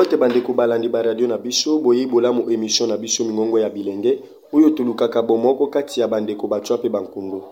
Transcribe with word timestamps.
yango 0.00 0.02
ete 0.08 0.16
bandeko 0.18 0.54
balandi 0.54 0.88
baradio 0.88 1.26
na 1.28 1.36
biso 1.38 1.78
boyei 1.80 2.06
bolamu 2.06 2.50
emission 2.50 2.88
na 2.88 2.96
biso 2.96 3.24
mingongo 3.24 3.58
ya 3.58 3.68
bilenge 3.70 4.18
oyo 4.52 4.70
tolukaka 4.70 5.22
bomoko 5.22 5.66
kati 5.66 6.00
ya 6.00 6.08
bandeko 6.08 6.46
batwa 6.46 6.76
mpe 6.78 6.88
bankundu 6.88 7.42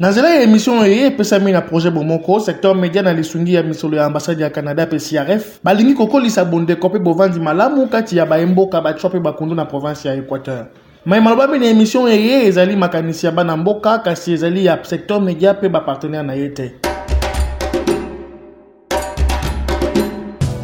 na 0.00 0.10
nzela 0.10 0.34
ya 0.34 0.42
emission 0.42 0.78
oyo 0.78 1.06
epesami 1.06 1.52
na 1.52 1.60
projet 1.60 1.90
bomoko 1.92 2.40
secteur 2.40 2.74
media 2.76 3.02
na 3.02 3.12
lisungi 3.12 3.54
ya 3.54 3.62
misolo 3.62 3.96
ya 3.96 4.04
ambasade 4.04 4.42
ya 4.42 4.50
canada 4.50 4.86
mpe 4.86 4.96
crf 4.98 5.60
balingi 5.64 5.94
kokolisa 5.94 6.44
bondeko 6.44 6.88
mpe 6.88 6.98
bovandi 6.98 7.40
malamu 7.40 7.86
kati 7.86 8.16
ya 8.16 8.26
bayemboka 8.26 8.80
batwa 8.80 9.10
mpe 9.10 9.20
bakundu 9.20 9.54
na 9.54 9.64
province 9.64 10.08
ya 10.08 10.16
équateur 10.16 10.66
me 11.06 11.20
maloba 11.20 11.46
mpe 11.46 11.58
na 11.58 11.66
emission 11.66 12.04
oyo 12.04 12.16
ezali 12.42 12.76
makanisi 12.76 13.26
ya 13.26 13.32
bana 13.32 13.56
mboka 13.56 13.98
kasi 13.98 14.32
ezali 14.32 14.66
ya 14.66 14.78
secteur 14.84 15.20
media 15.20 15.52
mpe 15.52 15.68
bapartenere 15.68 16.22
na 16.26 16.34
ye 16.34 16.48
te 16.48 16.72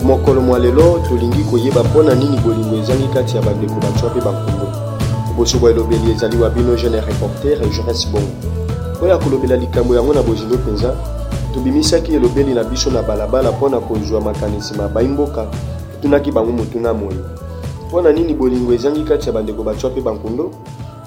mokolo 0.06 0.41
mwa 0.41 0.59
lelo 0.59 0.98
tolingi 1.09 1.42
koyeba 1.51 1.84
mpo 1.84 2.02
na 2.02 2.15
nini 2.15 2.37
bolingo 2.37 2.77
ezangi 2.77 3.09
kati 3.09 3.37
ya 3.37 3.42
bandeko 3.42 3.74
batswa 3.74 4.10
mpe 4.10 4.20
bankombo 4.20 4.66
liboso 5.29 5.59
bwa 5.59 5.70
elobeli 5.70 6.10
ezali 6.12 6.37
wa 6.41 6.51
bino 6.51 6.77
jeune 6.77 7.01
reporter 7.01 7.59
jeunesse 7.70 8.09
bongo 8.12 8.29
oyo 9.02 9.15
akolobela 9.15 9.56
likambo 9.56 9.95
yango 9.96 10.15
na 10.15 10.23
bozindo 10.23 10.55
mpenza 10.56 10.96
tobimisaki 11.55 12.12
elobeli 12.15 12.55
na 12.55 12.65
biso 12.65 12.91
na 12.91 13.02
balabala 13.02 13.51
mpo 13.52 13.69
na 13.69 13.80
kozwa 13.80 14.20
makanisi 14.20 14.74
mabai 14.74 15.09
mboka 15.09 15.46
totunaki 15.96 16.32
bango 16.32 16.52
motuna 16.52 16.95
moyo 16.95 17.23
mpo 17.88 18.02
na 18.02 18.12
nini 18.12 18.34
bolingo 18.34 18.74
ezangi 18.74 19.01
kati 19.02 19.27
ya 19.27 19.32
bandeko 19.32 19.62
batswa 19.62 19.91
mpe 19.91 20.01
bankundo 20.01 20.51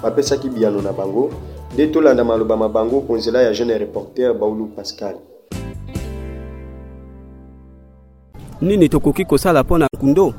bapesaki 0.02 0.48
biyano 0.48 0.82
na 0.82 0.92
bango 0.92 1.30
nde 1.74 1.86
tolanda 1.86 2.24
maloba 2.24 2.56
mabango 2.56 3.00
konzela 3.00 3.42
ya 3.42 3.52
jeune 3.54 3.78
reporter 3.78 4.34
baulu 4.34 4.66
pascal 4.66 5.14
nini 8.60 8.88
tokoki 8.88 9.24
kosala 9.24 9.62
mpo 9.62 9.78
na 9.78 9.86
nkundo 9.96 10.34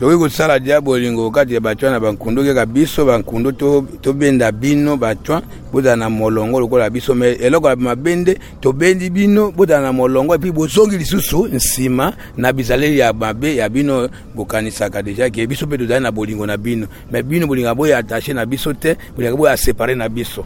tokoki 0.00 0.18
kosala 0.18 0.58
dia 0.58 0.80
bolingo 0.80 1.30
kati 1.30 1.54
ya 1.54 1.60
batwa 1.60 1.90
na 1.90 2.00
bankundo 2.00 2.44
kaka 2.44 2.66
biso 2.66 3.04
bankundo 3.04 3.52
tobenda 4.00 4.52
bino 4.52 4.96
batwa 4.96 5.42
bozala 5.72 5.96
na 5.96 6.10
molongo 6.10 6.60
lokola 6.60 6.90
biso 6.90 7.14
me 7.14 7.32
eloko 7.40 7.68
ya 7.68 7.76
mabende 7.76 8.38
tobendi 8.60 9.10
bino 9.10 9.50
bozala 9.52 9.82
na 9.82 9.92
molongo 9.92 10.34
epui 10.34 10.52
bozongi 10.52 10.98
lisusu 10.98 11.46
nsima 11.46 12.12
na 12.36 12.52
bizaleli 12.52 12.98
ya 12.98 13.12
mabe 13.12 13.56
ya 13.56 13.68
bino 13.68 14.08
bokanisaka 14.34 15.02
deja 15.02 15.30
ke 15.30 15.46
biso 15.46 15.66
mpe 15.66 15.78
tozali 15.78 16.02
na 16.02 16.12
bolingo 16.12 16.46
na 16.46 16.56
bino 16.56 16.86
me 17.10 17.22
bino 17.22 17.46
bolingo 17.46 17.74
boyo 17.74 17.96
attache 17.96 18.32
na 18.32 18.46
biso 18.46 18.72
te 18.72 18.96
bolingo 19.16 19.36
boyo 19.36 19.52
asepare 19.52 19.94
na 19.94 20.08
biso 20.08 20.44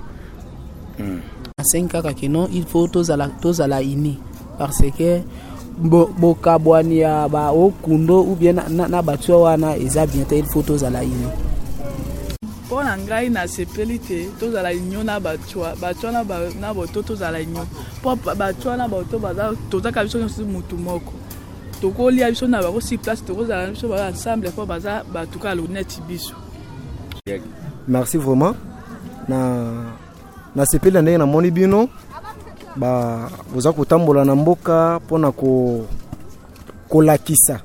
hmm. 0.98 1.20
asengi 1.58 1.88
kaka 1.88 2.12
ke 2.12 2.26
non 2.28 2.48
il 2.52 2.64
faut 2.66 2.88
tozala 2.88 3.30
uni 3.80 4.18
parce 4.58 4.82
que 4.98 5.20
bokabwani 5.76 6.98
ya 7.00 7.28
baokundo 7.28 8.20
ou 8.20 8.34
bien 8.34 8.54
na, 8.54 8.88
na 8.88 9.02
bato 9.02 9.32
ya 9.32 9.38
wana 9.38 9.76
eza 9.76 10.06
bien 10.06 10.24
te 10.26 10.34
il 10.38 10.46
faut 10.46 10.62
tozala 10.62 11.04
ino 11.04 11.30
mpo 12.66 12.82
na 12.82 12.96
ngai 12.96 13.30
nasepeli 13.30 13.98
te 13.98 14.26
tozala 14.40 14.72
inio 14.72 15.04
na 15.04 15.20
batwa 15.20 15.76
batwa 15.76 16.12
na 16.12 16.74
bato 16.74 17.02
tozala 17.02 17.40
inio 17.40 17.66
mpo 18.00 18.16
batwa 18.34 18.76
na 18.76 18.88
bato 18.88 19.56
tozaka 19.70 20.04
biso 20.04 20.18
nyonso 20.18 20.44
motu 20.44 20.76
moko 20.78 21.12
tokolia 21.80 22.30
biso 22.30 22.46
na 22.48 22.62
bango 22.62 22.80
si 22.80 22.96
place 22.96 23.22
tokozala 23.24 23.66
na 23.66 23.72
biso 23.72 23.88
baza 23.88 24.08
ensemble 24.08 24.50
mpo 24.50 24.66
baza 24.66 25.04
bato 25.12 25.38
kaka 25.38 25.54
loneti 25.54 26.00
biso 26.08 26.34
merci 27.86 28.18
vraiment 28.18 28.56
na 29.28 29.92
nasepeli 30.54 30.94
na 30.94 31.02
ndenge 31.02 31.18
namoni 31.18 31.50
bino 31.50 31.88
boza 33.50 33.72
kotambola 33.72 34.24
na 34.24 34.34
mboka 34.36 35.00
mpona 35.06 35.32
kolakisa 36.88 37.60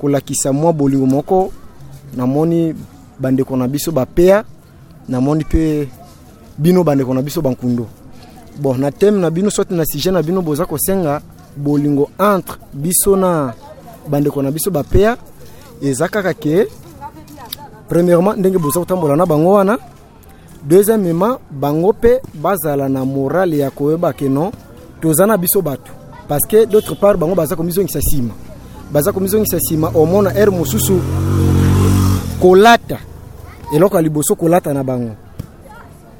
kolakisa 0.00 0.52
mwa 0.52 0.72
bolingo 0.72 1.06
moko 1.06 1.52
namoni 2.16 2.74
bandeko 3.20 3.56
na 3.56 3.68
biso 3.68 3.92
bapeya 3.92 4.44
namoni 5.08 5.44
mpe 5.44 5.88
bino 6.58 6.84
bandeko 6.84 7.14
na 7.14 7.22
biso 7.22 7.40
bankundo 7.42 7.86
bon 8.58 8.80
na 8.80 8.90
teme 8.90 9.20
na 9.20 9.30
bino 9.30 9.50
soki 9.50 9.74
na 9.74 9.84
sujet 9.84 10.12
na 10.12 10.22
bino 10.22 10.42
boza 10.42 10.64
kosenga 10.66 11.20
bolingo 11.56 12.08
entre 12.18 12.56
biso 12.72 13.16
na 13.16 13.52
bandeko 14.08 14.42
na 14.42 14.50
biso 14.50 14.70
bapeya 14.70 15.16
eza 15.82 16.08
kaka 16.08 16.32
ke 16.34 16.66
premièrement 17.88 18.36
ndenge 18.40 18.58
boza 18.58 18.80
kotambola 18.80 19.16
na 19.16 19.26
bango 19.28 19.52
wana 19.52 19.76
deuxièmement 20.68 21.38
bango 21.50 21.92
mpe 21.92 22.20
bazala 22.34 22.88
na 22.88 23.04
morale 23.04 23.56
ya 23.58 23.70
koyeba 23.70 24.12
ke 24.12 24.28
non 24.28 24.50
toza 25.00 25.24
na 25.26 25.36
biso 25.36 25.62
bato 25.62 25.92
parce 26.26 26.44
que 26.48 26.66
d'autre 26.66 26.96
part 26.98 27.16
bango 27.16 27.34
baza 27.36 27.54
komizongisa 27.54 27.98
nsima 27.98 28.34
baza 28.90 29.12
komizongisa 29.12 29.56
nsima 29.58 29.92
omona 29.94 30.34
ere 30.34 30.50
mosusu 30.50 30.98
kolata 32.40 32.98
eloko 33.74 33.96
ya 33.96 34.02
liboso 34.02 34.34
kolata 34.34 34.72
na 34.74 34.82
bango 34.82 35.14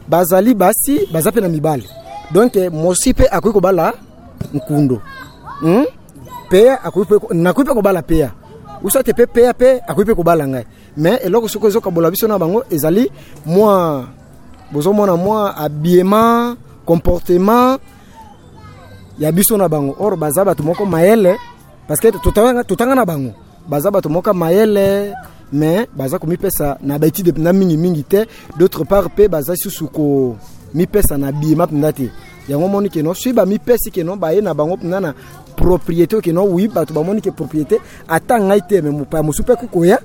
bazali 0.09 0.55
basi 0.55 1.09
baza 1.13 1.31
mpe 1.31 1.41
na 1.41 1.49
mibale 1.49 1.85
donk 2.33 2.55
mosi 2.73 3.11
mpe 3.11 3.27
akoki 3.31 3.53
kobala 3.55 3.95
nkundo 4.55 5.01
hmm? 5.61 5.85
peya 6.51 6.79
nakoki 7.35 7.63
mpe 7.67 7.75
kobala 7.75 8.03
peya 8.03 8.31
uso 8.85 9.01
ete 9.01 9.11
mpe 9.13 9.27
peya 9.27 9.51
mpe 9.51 9.81
akoki 9.83 10.05
mpe 10.07 10.15
kobala 10.15 10.47
ngai 10.47 10.65
me 10.97 11.19
eloko 11.27 11.49
soki 11.49 11.67
ezokabola 11.67 12.11
biso 12.11 12.29
na 12.29 12.39
bango 12.39 12.63
ezali 12.71 13.11
mwa 13.47 14.05
bozomona 14.73 15.17
mwa 15.17 15.53
habillement 15.53 16.57
comportement 16.87 17.79
ya 19.19 19.33
biso 19.33 19.57
na 19.57 19.69
bango 19.69 19.97
or 19.99 20.17
baza 20.17 20.45
bato 20.45 20.63
moko 20.63 20.87
mayele 20.87 21.37
parceke 21.89 22.19
totanga 22.65 22.95
na 22.95 23.05
bango 23.05 23.33
baza 23.69 23.91
bato 23.91 24.09
moko 24.09 24.33
mayele 24.35 25.15
me 25.53 25.87
baza 25.97 26.19
komipesa 26.19 26.79
na 26.83 26.99
baetide 26.99 27.31
mpenza 27.33 27.53
mingimingi 27.53 28.03
te 28.05 28.27
d'autre 28.59 28.85
part 28.85 29.07
mpe 29.07 29.29
baza 29.29 29.57
susu 29.57 29.89
komipesa 29.89 31.17
na 31.19 31.33
biema 31.33 31.67
mpenza 31.67 31.93
te 31.93 32.11
yango 32.49 32.69
moni 32.69 32.89
keno 32.91 33.15
soki 33.15 33.33
bamipesi 33.33 33.91
keno 33.91 34.17
baye 34.17 34.41
na 34.41 34.55
bango 34.55 34.77
mpenza 34.77 35.01
na 35.01 35.15
propriété 35.57 36.17
okeno 36.17 36.45
wi 36.45 36.69
bato 36.69 36.93
bamoni 36.95 37.21
ke 37.21 37.31
propriété 37.31 37.79
ata 38.09 38.41
ngai 38.41 38.61
te 38.69 38.83
me 38.83 38.91
mosusu 39.23 39.43
mpe 39.43 39.55
kokoya 39.55 39.99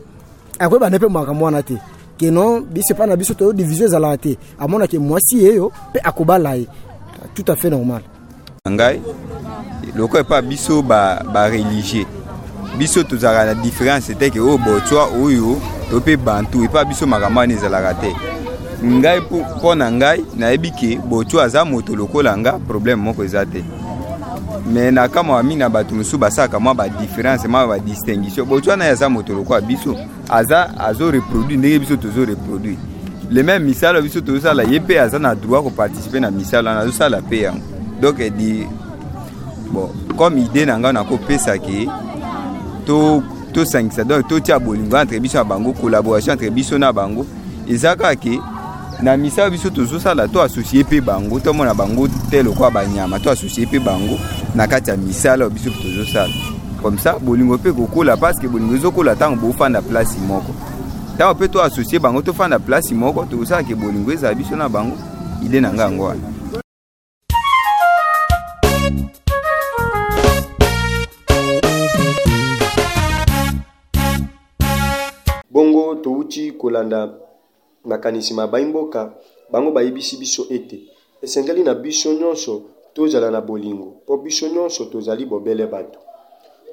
akoyebana 0.60 0.98
mpe 0.98 1.08
makambo 1.08 1.46
wana 1.46 1.64
te 1.64 1.78
ke 2.22 2.30
non 2.30 2.62
biso 2.62 2.94
epai 2.94 3.10
na 3.10 3.18
biso 3.18 3.34
toyo 3.34 3.52
division 3.54 3.88
ezalaka 3.90 4.18
te 4.18 4.38
amonake 4.60 5.00
mwasi 5.00 5.44
yeyo 5.44 5.72
mpe 5.90 6.00
akobala 6.04 6.54
ye 6.58 6.68
tout 7.34 7.46
à 7.50 7.56
fait 7.56 7.70
normal 7.72 8.02
na 8.66 8.72
ngai 8.72 9.02
loko 9.96 10.18
epai 10.20 10.42
biso 10.42 10.84
bareligie 10.84 12.04
ba 12.06 12.78
biso 12.78 13.04
tozalaka 13.04 13.46
na 13.56 13.56
différence 13.56 14.14
teke 14.14 14.40
oyo 14.40 14.58
botswa 14.58 15.10
oyo 15.10 15.58
to 15.90 15.98
mpe 16.00 16.16
bantu 16.18 16.64
epai 16.64 16.86
biso 16.86 17.08
makambo 17.08 17.40
wana 17.40 17.54
ezalaka 17.54 17.94
te 17.94 18.12
ngai 18.84 19.20
mpo 19.56 19.76
na 19.76 19.90
ngai 19.92 20.24
nayebi 20.38 20.72
ke 20.72 21.00
botswa 21.10 21.44
aza 21.44 21.66
moto 21.66 21.96
lokola 21.96 22.38
nga 22.38 22.52
problème 22.68 23.02
moko 23.02 23.24
eza 23.24 23.46
te 23.46 23.62
me 24.72 24.92
na 24.92 25.08
kama 25.08 25.34
wa 25.36 25.44
mi 25.44 25.56
na 25.56 25.70
bato 25.70 25.96
mosusu 25.96 26.18
basalaka 26.18 26.60
mwa 26.60 26.76
badifférence 26.76 27.48
mwa 27.48 27.68
badistinguition 27.68 28.46
boti 28.48 28.70
wana 28.70 28.86
ye 28.86 28.92
aza 28.92 29.10
moto 29.10 29.34
lokola 29.34 29.62
biso 29.62 29.96
aza 30.30 30.80
azoreproduire 30.80 31.58
ndenge 31.58 31.80
biso 31.80 31.96
tozoreproduire 31.96 32.78
le 33.30 33.44
même 33.44 33.64
misala 33.66 34.02
biso 34.02 34.22
tozosala 34.22 34.64
ye 34.64 34.80
mpe 34.80 35.00
aza 35.02 35.20
na 35.20 35.36
droit 35.36 35.64
koparticipe 35.64 36.20
na 36.20 36.32
misala 36.32 36.70
wana 36.70 36.82
azosala 36.82 37.22
mpe 37.22 37.40
yango 37.40 37.62
donc 38.02 38.18
di 38.38 38.64
bon 39.72 39.90
comme 40.18 40.38
idée 40.42 40.66
na 40.66 40.80
ngai 40.80 40.94
nakopesa 40.94 41.58
ke 41.58 41.88
tosangisa 43.54 44.04
to 44.04 44.08
donc 44.08 44.28
totia 44.28 44.60
bolingo 44.60 44.96
entre 44.98 45.20
biso 45.20 45.38
na 45.38 45.44
bango 45.44 45.74
collaboration 45.74 46.34
entre 46.34 46.50
biso 46.50 46.78
na 46.78 46.94
bango 46.94 47.26
eza 47.68 47.96
kaka 47.96 48.16
ke 48.16 48.40
na 49.02 49.18
misala 49.18 49.50
biso 49.50 49.70
tozosala 49.70 50.28
to 50.28 50.42
associe 50.42 50.84
mpe 50.84 51.02
bango 51.02 51.40
tomona 51.40 51.74
bango 51.74 52.08
te 52.30 52.42
lokola 52.44 52.70
banyama 52.72 53.20
to 53.20 53.30
associe 53.32 53.66
mpe 53.66 53.80
bango 53.80 54.18
na 54.56 54.68
kati 54.68 54.90
ya 54.90 54.98
misala 54.98 55.50
biso 55.50 55.70
tozosala 55.70 56.34
comme 56.82 56.98
ça 56.98 57.20
bolingo 57.20 57.58
mpe 57.58 57.72
kokola 57.74 58.18
parceke 58.18 58.48
bolingo 58.50 58.76
ezokola 58.76 59.16
ntango 59.16 59.48
bofanda 59.48 59.82
place 59.82 60.20
moko 60.28 60.52
ntango 61.16 61.34
mpe 61.34 61.48
toassocie 61.48 62.00
bango 62.00 62.22
tofanda 62.22 62.60
place 62.60 62.92
moko 62.94 63.26
tokosalake 63.26 63.76
bolingo 63.76 64.12
ezala 64.12 64.36
biso 64.36 64.56
na 64.56 64.68
bango 64.70 64.98
ide 65.46 65.60
na 65.62 65.72
ngai 65.74 65.80
yango 65.86 66.04
wana 66.04 66.22
bongo 75.52 75.96
touti 75.96 76.52
kolanda 76.52 77.10
makanisi 77.86 78.34
mabai 78.34 78.66
mboka 78.66 79.12
bango 79.52 79.72
bayebisi 79.72 80.18
biso 80.18 80.46
ete 80.50 80.80
esengeli 81.24 81.64
na 81.64 81.74
biso 81.74 82.14
nyonso 82.14 82.64
tozala 82.94 83.32
na 83.32 83.42
bolingo 83.42 83.94
mpo 84.04 84.18
biso 84.18 84.48
nyonso 84.48 84.86
tozali 84.86 85.26
bobele 85.26 85.68
bato 85.68 86.00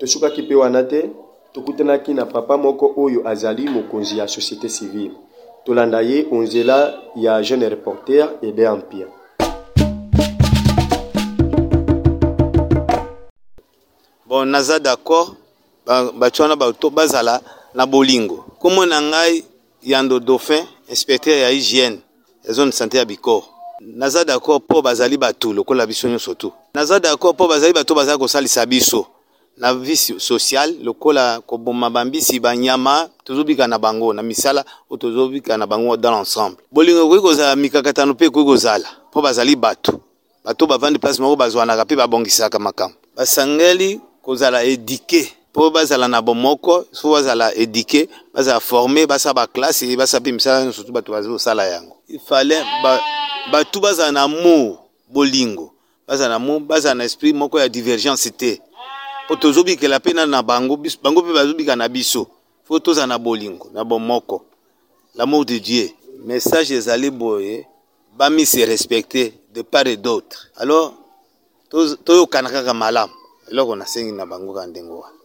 tosukaki 0.01 0.43
mpe 0.43 0.55
wana 0.55 0.83
te 0.83 1.11
tokutanaki 1.53 2.15
na 2.15 2.27
papa 2.27 2.57
moko 2.57 2.95
oyo 2.97 3.29
azali 3.29 3.69
mokonzi 3.71 4.19
ya 4.19 4.25
société 4.25 4.69
civile 4.69 5.13
tolanda 5.65 6.01
ye 6.01 6.27
onzela 6.33 6.99
ya 7.17 7.43
jeune 7.43 7.69
reporter 7.69 8.31
ede 8.43 8.63
empire 8.63 9.09
bon 14.27 14.49
naza 14.49 14.79
d'accord 14.79 15.29
bato 16.19 16.43
wana 16.43 16.57
bato 16.57 16.91
bazala 16.91 17.41
na 17.75 17.87
bolingo 17.87 18.37
komona 18.59 19.03
ngai 19.03 19.45
yando 19.83 20.21
dauphin 20.21 20.65
inspecteur 20.89 21.39
ya 21.39 21.51
hygiène 21.51 21.99
ya 22.47 22.53
zone 22.53 22.71
de 22.71 22.77
santé 22.77 22.99
ya 22.99 23.05
bicor 23.05 23.45
naza 23.81 24.25
d'accord 24.25 24.63
mpo 24.63 24.83
bazali 24.83 25.17
bato 25.17 25.53
lokola 25.53 25.87
biso 25.87 26.09
nyonso 26.09 26.35
tu 26.35 26.53
naza 26.75 26.99
d'accord 27.01 27.35
mpo 27.35 27.49
bazali 27.49 27.73
bato 27.73 27.95
bazali 27.95 28.19
kosalisa 28.19 28.67
biso 28.67 29.07
na 29.57 29.75
vie 29.75 29.97
sociale 30.19 30.79
lokola 30.83 31.41
koboma 31.47 31.91
bambisi 31.91 32.41
banyama 32.41 33.09
tozobika 33.25 33.67
na 33.67 33.79
bango 33.79 34.13
na 34.13 34.23
misala 34.23 34.65
oyo 34.91 34.99
tozobika 34.99 35.57
na 35.57 35.67
bango 35.67 35.97
dans 35.97 36.11
l'ensemble 36.15 36.59
bolingo 36.73 37.07
ekoki 37.07 37.23
kozala 37.23 37.57
mikakatano 37.57 38.13
mpe 38.13 38.25
ekoki 38.27 38.47
kozala 38.47 38.89
mpo 39.11 39.23
bazali 39.23 39.57
bato 39.57 40.01
bato 40.45 40.67
bavandi 40.67 40.99
place 40.99 41.23
moko 41.23 41.37
bazwanaka 41.37 41.85
mpe 41.85 41.97
babongisaka 41.97 42.59
makambo 42.59 42.97
basengeli 43.17 44.01
kozala 44.23 44.63
edike 44.63 45.33
mpo 45.55 45.71
bazala 45.71 46.09
na 46.09 46.23
bomoko 46.23 46.85
so 46.93 47.13
bazala 47.15 47.55
edike 47.55 48.09
bazala 48.35 48.61
forme 48.61 49.07
basala 49.07 49.35
baklasse 49.35 49.87
basala 49.97 50.21
mpe 50.21 50.33
misala 50.33 50.65
nyonso 50.65 50.83
tu 50.83 50.93
bato 50.93 51.13
bazosala 51.13 51.67
yango 51.67 51.98
fale 52.27 52.57
bato 53.53 53.81
bazala 53.81 54.13
na 54.13 54.29
mo 54.29 54.79
bolingo 55.11 55.75
bazala 56.07 56.39
na 56.39 56.39
mo 56.39 56.59
bazala 56.61 56.95
na 57.05 57.05
esprit 57.05 57.35
moko 57.37 57.61
ya 57.61 57.69
divergence 57.69 58.31
te 58.31 58.63
mpo 59.27 59.37
tozobikela 59.37 59.99
mpe 59.99 60.13
nano 60.13 60.31
na 60.33 60.43
bango 60.43 60.77
bango 61.03 61.23
mpe 61.23 61.33
bazobika 61.33 61.77
na 61.77 61.89
biso 61.89 62.27
fo 62.65 62.79
tozala 62.81 63.07
na 63.07 63.19
bolingo 63.19 63.71
na 63.75 63.85
bomoko 63.85 64.45
l'amour 65.15 65.45
de 65.45 65.59
dieu 65.61 65.91
message 66.25 66.71
ezali 66.71 67.11
boye 67.11 67.67
bami 68.17 68.47
se 68.47 68.65
respecte 68.65 69.33
de 69.53 69.63
part 69.63 69.87
et 69.87 69.97
d'autre 69.97 70.49
alors 70.57 70.95
toyokana 72.05 72.49
kaka 72.51 72.75
malamu 72.75 73.13
eloko 73.53 73.77
nasengi 73.77 74.13
na 74.13 74.25
bango 74.27 74.55
kaka 74.55 74.67
ndenge 74.67 74.93
wana 74.93 75.19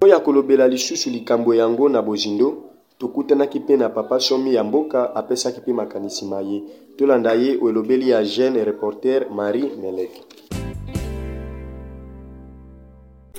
oyo 0.00 0.16
akolobela 0.16 0.68
lisusu 0.68 1.10
likambo 1.10 1.54
yango 1.54 1.88
na 1.88 2.02
bozindo 2.02 2.63
tokutanaki 3.04 3.60
mpe 3.60 3.76
na 3.76 3.88
papa 3.88 4.20
somi 4.20 4.54
ya 4.54 4.64
mboka 4.64 5.16
apesaki 5.16 5.60
mpe 5.60 5.72
makanisi 5.72 6.24
na 6.24 6.40
ye 6.40 6.62
tolanda 6.96 7.32
ye 7.32 7.52
elobeli 7.52 8.10
ya 8.10 8.24
jeune 8.24 8.64
reporter 8.64 9.26
marie 9.30 9.70
melek 9.82 10.10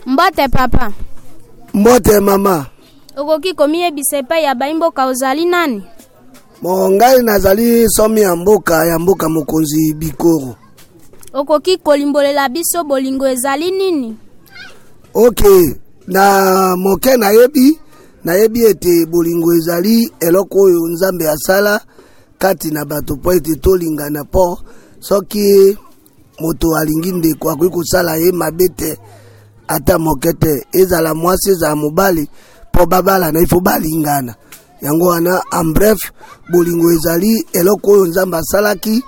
mbote 0.05 0.47
papa 0.47 0.91
mbote 1.73 2.19
mama 2.19 2.65
okoki 3.17 3.53
komiyebisa 3.53 4.17
epai 4.17 4.43
ya 4.43 4.55
baimboka 4.55 5.05
ozali 5.05 5.45
nani 5.45 5.83
mo 6.61 6.91
ngai 6.91 7.23
nazali 7.23 7.89
somi 7.89 8.21
ya 8.21 8.35
mboka 8.35 8.85
ya 8.87 8.99
mboka 8.99 9.29
mokonzi 9.29 9.93
bikoro 9.93 10.55
okoki 11.33 11.77
kolimbolela 11.77 12.49
biso 12.49 12.83
bolingo 12.83 13.27
ezali 13.27 13.71
nini 13.71 14.17
ok 15.15 15.43
na 16.07 16.23
moke 16.77 17.17
nayebi 17.17 17.79
nayebi 18.25 18.65
ete 18.65 19.05
bolingo 19.05 19.53
ezali 19.53 20.11
eloko 20.19 20.59
oyo 20.61 20.87
nzambe 20.89 21.29
asala 21.29 21.81
kati 22.37 22.71
na 22.71 22.85
bato 22.85 23.15
mpo 23.15 23.33
ete 23.33 23.55
tolingana 23.55 24.23
mpo 24.23 24.59
soki 24.99 25.77
moto 26.41 26.75
alingi 26.77 27.11
ndeko 27.11 27.51
akoki 27.51 27.69
kosala 27.69 28.15
ye 28.17 28.31
mabe 28.31 28.67
te 28.69 28.97
ata 29.67 29.99
moke 29.99 30.33
te 30.33 30.65
ezala 30.73 31.13
mwasi 31.13 31.49
ezala 31.49 31.75
mobali 31.75 32.29
mpo 32.73 32.85
babalana 32.85 33.39
ifo 33.39 33.59
balingana 33.59 34.35
yango 34.81 35.05
wana 35.05 35.41
en 35.61 35.73
bref 35.73 35.99
bolingo 36.51 36.91
ezali 36.91 37.45
eloko 37.53 37.91
oyo 37.91 38.05
nzambe 38.05 38.37
asalaki 38.37 39.03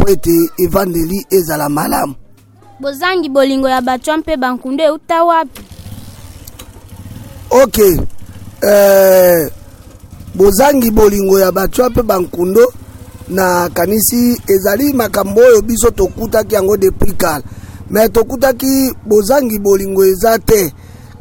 mpo 0.00 0.10
ete 0.10 0.34
evandeli 0.58 1.26
ezala 1.30 1.68
malamu 1.68 2.14
bozangi 2.80 3.28
bolingo 3.28 3.68
ya 3.68 3.80
bato 3.80 4.16
mpe 4.18 4.36
bankundo 4.36 4.82
euta 4.84 5.24
wapi 5.24 5.60
ok 7.62 7.82
Eh, 8.62 9.46
bozangi 10.34 10.90
bolingo 10.90 11.38
ya 11.38 11.52
bato 11.52 11.90
mpe 11.90 12.02
bankundo 12.02 12.72
nakanisi 13.28 14.36
ezali 14.54 14.92
makambo 14.92 15.40
oyo 15.48 15.60
biso 15.62 15.90
tokutaki 15.90 16.54
yango 16.54 16.76
depuis 16.76 17.16
kala 17.16 17.42
me 17.90 18.08
tokutaki 18.08 18.72
bozangi 19.06 19.58
bolingo 19.58 20.04
eza 20.04 20.38
te 20.48 20.72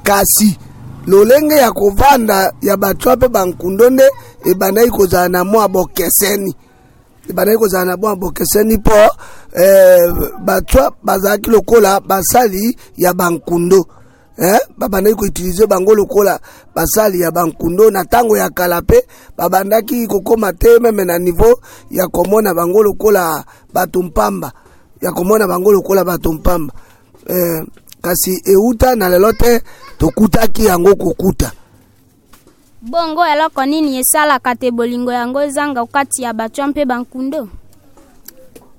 kasi 0.03 0.57
lolenge 1.07 1.55
ya 1.55 1.71
kovanda 1.71 2.53
ya 2.61 2.77
bato 2.77 3.09
mpe 3.15 3.27
bankundo 3.27 3.89
nde 3.89 4.07
ebandaki 4.51 4.89
kozala 4.91 5.29
na 5.29 5.43
mwa 5.43 5.67
bokeseni 5.67 6.51
ebandaki 7.29 7.57
kozala 7.57 7.85
na 7.85 7.97
mwa 7.97 8.15
bokeseni 8.15 8.77
mpo 8.77 8.93
eh, 9.53 10.11
bato 10.45 10.93
bazalaki 11.03 11.49
lokola 11.49 11.99
basali 11.99 12.77
ya 12.97 13.13
bankundo 13.13 13.85
eh? 14.37 14.59
babandaki 14.77 15.15
koutilize 15.15 15.65
bango 15.67 15.95
lokola 15.95 16.39
basali 16.75 17.19
ya 17.19 17.31
bankundo 17.31 17.91
na 17.91 18.03
ntango 18.03 18.37
ya 18.37 18.49
kala 18.49 18.81
mpe 18.81 18.99
babandaki 19.37 20.07
kokóma 20.07 20.53
te 20.53 20.79
meme 20.79 21.05
na 21.05 21.17
niveau 21.19 21.55
ya 21.91 22.07
komona 22.07 22.53
bango 22.53 22.83
lokola 22.83 23.43
bato 23.73 24.01
mpamba 24.01 24.51
ya 25.01 25.11
komona 25.11 25.47
bango 25.47 25.71
lokola 25.71 26.03
bato 26.03 26.31
mpamba 26.33 26.73
eh, 27.27 27.63
kasi 28.01 28.41
euta 28.45 28.95
na 28.95 29.09
lelo 29.09 29.33
te 29.33 29.61
tokutaki 29.97 30.65
yango 30.65 30.95
kokuta 30.95 31.51
bongo 32.81 33.25
eloko 33.25 33.65
nini 33.65 33.97
esalaka 33.97 34.55
te 34.55 34.71
bolingo 34.71 35.11
yango 35.11 35.41
ezanga 35.41 35.85
kati 35.85 36.23
ya 36.23 36.33
batwa 36.33 36.67
mpe 36.67 36.85
bankundo 36.85 37.47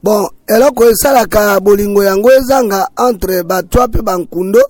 bon 0.02 0.28
eloko 0.46 0.84
esalaka 0.90 1.60
bolingo 1.60 2.04
yango 2.04 2.32
ezanga 2.32 2.88
entre 3.08 3.42
batwa 3.42 3.86
mpe 3.88 4.02
bankundo 4.02 4.60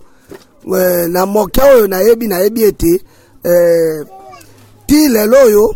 na 1.09 1.27
moke 1.27 1.63
oyo 1.63 1.87
nayebi 1.87 2.27
nayebi 2.29 2.63
ete 2.63 3.03
eh, 3.45 4.07
ti 4.87 5.09
lelo 5.09 5.39
oyo 5.47 5.75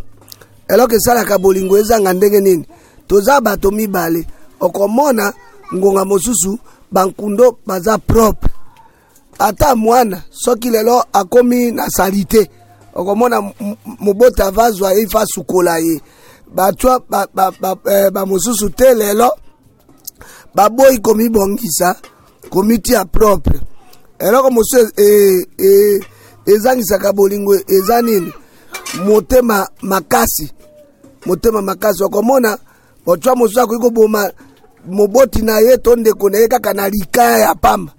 eloko 0.69 0.95
esalaka 0.97 1.39
bolingo 1.39 1.79
ezanga 1.79 2.13
ndenge 2.13 2.41
nini 2.41 2.67
toza 3.07 3.41
bato 3.41 3.71
mibale 3.71 4.27
okomona 4.61 5.33
ngonga 5.75 6.05
mosusu 6.05 6.59
bankundo 6.93 7.59
baza 7.67 7.99
propre 7.99 8.51
ata 9.39 9.77
mwana 9.77 10.23
soki 10.31 10.71
lelo 10.71 11.05
akomi 11.13 11.71
na 11.73 11.89
sali 11.91 12.25
te 12.25 12.51
okomona 12.95 13.43
mobota 14.01 14.47
avazwa 14.47 14.93
ye 14.93 15.03
ifa 15.03 15.27
sukola 15.27 15.79
ye 15.79 16.01
batwa 16.55 17.01
bamosusu 17.07 18.65
ba, 18.65 18.71
ba, 18.73 18.75
ba, 18.75 18.87
eh, 18.87 18.95
te 18.95 18.95
lelo 18.95 19.31
baboyi 20.55 20.99
komibongisa 20.99 21.97
komitia 22.51 23.05
propre 23.05 23.61
eloko 24.21 24.51
mosusu 24.51 24.93
e, 24.97 25.05
e, 25.59 25.69
e, 25.71 26.01
ezangisaka 26.47 27.13
bolingo 27.13 27.55
eza 27.57 28.03
nini 28.03 28.33
motema 29.05 29.69
makasi 29.83 30.51
motema 31.27 31.63
makasi 31.63 32.05
okomona 32.05 32.59
motwa 33.07 33.37
mosusu 33.37 33.61
akoki 33.61 33.83
koboma 33.83 34.31
moboti 34.87 35.43
na 35.43 35.59
ye 35.59 35.77
to 35.79 35.97
ndeko 35.97 36.31
na 36.31 36.39
ye 36.39 36.49
kaka 36.49 36.73
na 36.73 36.89
likaya 36.89 37.39
ya 37.39 37.55
pamba 37.55 37.93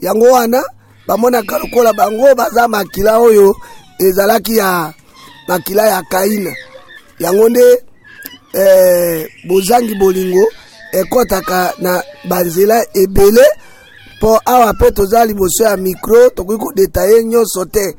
yango 0.00 0.24
wana 0.24 0.62
bamonaka 1.06 1.58
lokola 1.58 1.92
bango 1.92 2.34
baza 2.34 2.68
makila 2.68 3.18
oyo 3.18 3.56
ezalaki 3.98 4.56
ya 4.56 4.92
makila 5.48 5.86
ya 5.88 6.02
kaina 6.02 6.56
yango 7.18 7.48
nde 7.48 7.82
eh, 8.52 9.28
bozangi 9.48 9.94
bolingo 9.94 10.46
ekɔtaka 10.98 11.58
na 11.80 11.92
banzela 12.28 12.84
ebele 13.02 13.44
mpo 14.22 14.40
awa 14.44 14.72
mpe 14.72 14.90
toza 14.90 15.24
liboso 15.24 15.64
ya 15.64 15.76
mikro 15.76 16.30
tokoki 16.30 16.64
kodetaye 16.64 17.24
nyonso 17.24 17.64
te 17.64 17.96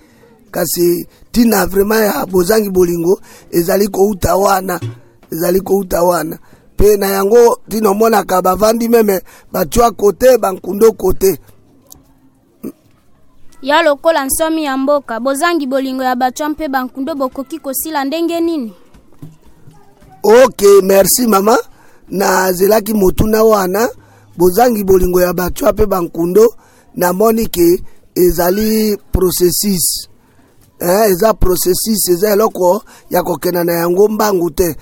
kasi 0.52 1.08
ntina 1.30 1.66
vraimen 1.66 2.04
ya 2.04 2.26
bozangi 2.26 2.70
bolingo 2.70 3.20
ezali 3.52 3.88
kouta 3.88 4.36
wana 4.36 4.80
ezali 5.32 5.62
kouta 5.62 6.04
wana 6.04 6.40
mpe 6.76 6.98
na 6.98 7.08
yango 7.08 7.60
ntina 7.68 7.90
omonaka 7.90 8.42
bavandi 8.42 8.88
meme 8.88 9.22
batya 9.52 9.92
kote 9.92 10.38
bankundo 10.38 10.92
kote 10.92 11.40
ya 13.62 13.82
lokola 13.82 14.26
nsomi 14.26 14.64
ya 14.64 14.78
mboka 14.78 15.20
bozangi 15.20 15.68
bolingo 15.68 16.04
ya 16.04 16.16
batya 16.16 16.50
mpe 16.50 16.68
bankundo 16.68 17.16
bokoki 17.16 17.60
kosila 17.60 18.06
ndenge 18.06 18.40
nini 18.42 18.74
ok 20.24 20.82
merci 20.82 21.28
mama 21.28 21.58
nazelaki 22.10 22.94
motuna 22.94 23.44
wana 23.44 23.90
bozangi 24.38 24.84
bolingo 24.84 25.22
ya 25.22 25.34
batwa 25.34 25.72
mpe 25.72 25.86
bankundo 25.86 26.54
namoni 26.96 27.48
ke 27.48 27.84
ezali 28.16 28.98
processus 29.12 30.08
eh, 30.80 31.12
eza 31.12 31.34
processus 31.34 32.10
eza 32.10 32.32
eloko 32.34 32.82
ya 33.10 33.24
kokenda 33.24 33.64
na 33.64 33.74
yango 33.74 34.08
mbangu 34.08 34.52
te 34.52 34.76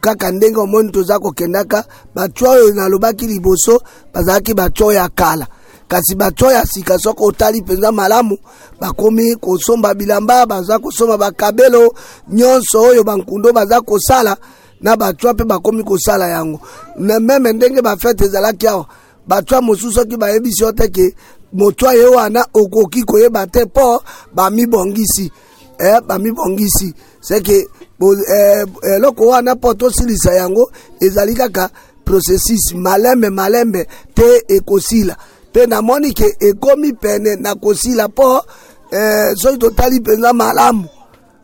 kaka 0.00 0.30
ndenge 0.30 0.58
omoni 0.60 0.90
toza 0.92 1.18
kokendaka 1.18 1.84
batwa 2.14 2.50
oyo 2.50 2.74
nalobaki 2.74 3.26
liboso 3.26 3.80
bazalaki 4.12 4.54
batwa 4.54 4.86
oyo 4.86 4.96
ya 4.98 5.08
kala 5.08 5.46
kasi 5.88 6.14
batwa 6.14 6.52
ya 6.52 6.66
sika 6.66 6.98
soki 6.98 7.22
otali 7.22 7.60
mpenza 7.60 7.92
malamu 7.92 8.38
bakomi 8.80 9.36
kosomba 9.36 9.94
bilamba 9.94 10.46
baza 10.46 10.78
kosomba 10.78 11.16
bakabelo 11.18 11.94
nyonso 12.28 12.80
oyo 12.82 13.04
bankundo 13.04 13.52
baza 13.52 13.80
kosala 13.80 14.36
na 14.84 14.96
batwa 14.96 15.32
mpe 15.32 15.44
bakomi 15.44 15.82
kosala 15.84 16.28
yango 16.28 16.60
na 16.98 17.20
meme 17.20 17.52
ndenge 17.52 17.82
bafete 17.82 18.24
ezalaki 18.24 18.66
awa 18.68 18.86
batwa 19.28 19.62
mosusu 19.62 19.92
soki 19.92 20.16
bayebisi 20.16 20.62
yo 20.62 20.72
te 20.72 20.88
ke 20.88 21.14
motwa 21.52 21.94
ye 21.94 22.04
wana 22.06 22.46
okoki 22.54 23.02
koyeba 23.02 23.46
te 23.46 23.64
mpo 23.64 24.02
bamibongisi 24.34 25.32
eh, 25.80 26.00
bamibongisi 26.06 26.94
seke 27.20 27.56
eh, 27.60 28.66
eloko 28.96 29.22
eh, 29.24 29.28
eh, 29.28 29.32
wana 29.32 29.54
mpo 29.54 29.74
tosilisa 29.74 30.34
yango 30.34 30.70
ezali 31.00 31.34
kaka 31.34 31.70
processus 32.04 32.74
malembe 32.74 33.30
malembe 33.30 33.88
te 34.14 34.42
ekosila 34.48 35.16
mpe 35.50 35.66
namoni 35.66 36.12
ke 36.12 36.36
ekomi 36.40 36.92
pene 36.92 37.36
na 37.36 37.54
kosila 37.54 38.08
mpo 38.08 38.42
eh, 38.90 39.34
soki 39.36 39.58
totali 39.58 40.00
mpenza 40.00 40.32
malamu 40.32 40.84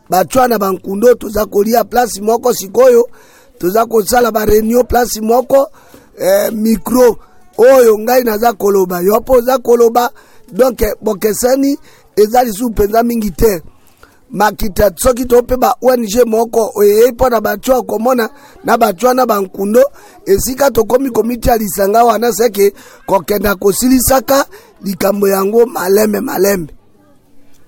batwa 0.09 0.47
na 0.47 0.59
bankundo 0.59 1.15
toza 1.15 1.45
kolia 1.45 1.83
place 1.83 2.21
moko 2.21 2.53
sikoyo 2.53 3.07
toza 3.61 3.85
kosala 3.85 4.31
bareunion 4.31 4.83
place 4.87 5.21
moko 5.21 5.69
eh, 6.17 6.51
micro 6.53 7.17
oyo 7.57 7.97
ngai 7.99 8.23
naza 8.23 8.53
koloba 8.53 8.99
yo 9.01 9.19
mpo 9.19 9.33
oza 9.33 9.57
koloba 9.57 10.09
donk 10.51 10.81
eh, 10.81 10.93
bokeseni 11.01 11.77
eza 12.15 12.43
lisusu 12.43 12.69
mpenza 12.69 13.03
mingi 13.03 13.31
te 13.31 13.61
makita 14.29 14.91
soki 14.95 15.25
to 15.25 15.41
mpe 15.41 15.55
ba 15.57 15.75
ong 15.81 16.07
moko 16.27 16.71
oyei 16.75 17.11
mpo 17.11 17.29
na 17.29 17.41
bato 17.41 17.73
ya 17.73 17.81
komona 17.81 18.29
na 18.63 18.77
bato 18.77 19.07
wana 19.07 19.25
bankundo 19.25 19.83
esika 20.25 20.71
tokómi 20.71 21.09
komitia 21.11 21.57
lisanga 21.57 22.03
wana 22.03 22.31
seke 22.33 22.73
kokenda 23.05 23.55
kosilisaka 23.55 24.45
likambo 24.81 25.27
yango 25.27 25.65
malembe 25.65 26.19
malembe 26.19 26.73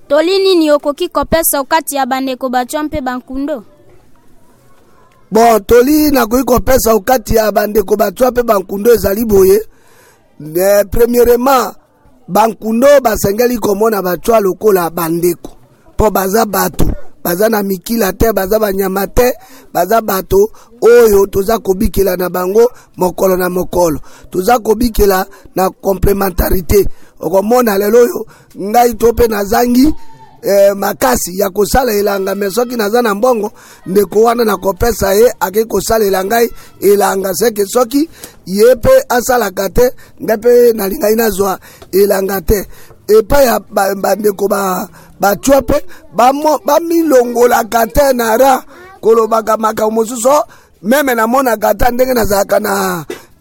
toli 0.07 0.39
nini 0.39 0.71
okoki 0.71 1.09
kopesa 1.09 1.63
kati 1.63 1.95
ya 1.95 2.05
bandeko 2.05 2.49
bato 2.49 2.83
mpe 2.83 3.01
bankundo 3.01 3.63
bon 5.33 5.59
toli 5.67 6.11
nakoki 6.11 6.43
kopesa 6.43 6.93
okati 6.93 7.35
ya 7.35 7.51
bandeko 7.51 7.95
batwa 7.95 8.31
mpe 8.31 8.43
bankundo 8.43 8.93
ezali 8.93 9.25
boye 9.25 9.59
premièrement 10.91 11.73
bankundo 12.27 12.87
basengeli 13.01 13.57
komona 13.57 14.01
batwa 14.01 14.39
lokola 14.39 14.89
bandeko 14.89 15.51
mpo 15.93 16.09
baza 16.11 16.45
bato 16.45 16.85
baza 17.23 17.49
na 17.49 17.63
mikila 17.63 18.13
te 18.13 18.31
baza 18.33 18.59
banyama 18.59 19.07
te 19.07 19.33
baza 19.73 20.01
bato 20.01 20.37
oyo 20.81 21.25
toza 21.27 21.59
kobikela 21.59 22.15
na 22.15 22.29
bango 22.29 22.69
mokolo 22.97 23.37
na 23.37 23.49
mokolo 23.49 23.99
toza 24.29 24.59
kobikela 24.59 25.25
na 25.55 25.67
complémentarité 25.69 26.85
okomona 27.19 27.77
lelo 27.77 27.99
oyo 27.99 28.25
ngai 28.59 28.93
to 28.95 29.11
mpe 29.11 29.27
nazangi 29.27 29.93
eh, 30.43 30.71
makasi 30.75 31.39
ya 31.39 31.49
kosalela 31.49 32.19
nga 32.19 32.35
me 32.35 32.49
soki 32.51 32.75
naza 32.75 33.01
na 33.01 33.15
mbongo 33.15 33.51
ndeko 33.85 34.21
wana 34.23 34.45
nakopesa 34.45 35.13
ye 35.13 35.33
akei 35.39 35.65
kosalela 35.65 36.23
ngai 36.25 36.49
elanga 36.79 37.33
seke 37.33 37.63
soki 37.65 38.09
ye 38.45 38.75
mpe 38.75 38.89
asalaka 39.09 39.65
te 39.77 39.85
ngai 40.23 40.37
mpe 40.37 40.53
nalingai 40.77 41.15
nazwa 41.19 41.51
elanga 42.01 42.37
te 42.49 42.57
epai 43.15 43.45
ya 43.47 43.55
bandeko 44.03 44.45
ba, 44.53 44.61
batwa 45.21 45.57
mpe 45.61 45.77
bamilongolaka 46.65 47.81
te 47.95 48.05
na 48.17 48.37
ra 48.41 48.53
kolobaka 49.03 49.57
makambo 49.57 49.91
mosusu 49.95 50.29
meme 50.81 51.11
namonaka 51.15 51.69
ata 51.69 51.91
ndenge 51.91 52.13
nazalaka 52.13 52.57
na 52.59 52.73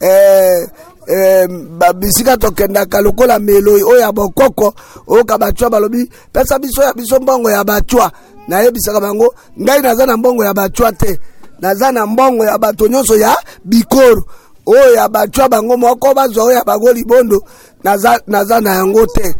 eh, 0.01 0.61
eh, 1.07 1.49
bisika 1.97 2.37
tokendaka 2.37 3.01
lokola 3.01 3.39
meloi 3.39 3.83
oyo 3.83 3.99
ya 4.01 4.13
bokoko 4.13 4.75
oyoka 5.07 5.39
batwa 5.39 5.71
balobi 5.71 6.11
pesa 6.33 6.59
biso 6.59 6.83
ya 6.83 6.93
biso 6.95 7.21
mbongo 7.21 7.51
ya 7.51 7.65
batwa 7.65 8.13
nayebisaka 8.49 9.01
bango 9.01 9.35
ngai 9.61 9.81
naza 9.83 10.07
na 10.07 10.17
mbongo 10.17 10.45
ya 10.45 10.55
batwa 10.55 10.93
te 10.93 11.21
naza 11.61 11.93
na 11.93 12.07
mbongo 12.07 12.45
ya 12.45 12.59
bato 12.59 12.89
nyonso 12.89 13.17
ya 13.17 13.37
bikoro 13.65 14.25
oyo 14.67 14.95
ya 14.95 15.09
batwa 15.09 15.49
bango 15.49 15.77
moko 15.77 16.15
bazwa 16.15 16.45
oyo 16.45 16.57
ya 16.57 16.65
bango 16.65 16.93
libondo 16.93 17.43
naza, 17.85 18.21
naza 18.27 18.61
na 18.61 18.75
yango 18.75 19.07
te 19.07 19.35